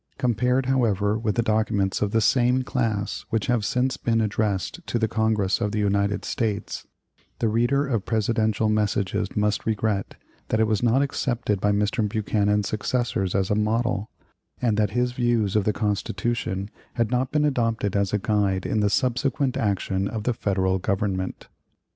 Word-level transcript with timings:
Compared, 0.17 0.65
however, 0.65 1.15
with 1.15 1.35
documents 1.43 2.01
of 2.01 2.09
the 2.09 2.21
same 2.21 2.63
class 2.63 3.23
which 3.29 3.45
have 3.45 3.63
since 3.63 3.97
been 3.97 4.19
addressed 4.19 4.79
to 4.87 4.97
the 4.97 5.07
Congress 5.07 5.61
of 5.61 5.71
the 5.73 5.77
United 5.77 6.25
States, 6.25 6.87
the 7.37 7.47
reader 7.47 7.85
of 7.85 8.03
Presidential 8.03 8.67
messages 8.67 9.35
must 9.35 9.67
regret 9.67 10.15
that 10.47 10.59
it 10.59 10.65
was 10.65 10.81
not 10.81 11.03
accepted 11.03 11.61
by 11.61 11.71
Mr. 11.71 12.09
Buchanan's 12.09 12.67
successors 12.67 13.35
as 13.35 13.51
a 13.51 13.55
model, 13.55 14.09
and 14.59 14.75
that 14.75 14.89
his 14.89 15.11
views 15.11 15.55
of 15.55 15.65
the 15.65 15.71
Constitution 15.71 16.71
had 16.95 17.11
not 17.11 17.31
been 17.31 17.45
adopted 17.45 17.95
as 17.95 18.11
a 18.11 18.17
guide 18.17 18.65
in 18.65 18.79
the 18.79 18.89
subsequent 18.89 19.55
action 19.55 20.07
of 20.07 20.23
the 20.23 20.33
Federal 20.33 20.79
Government. 20.79 21.47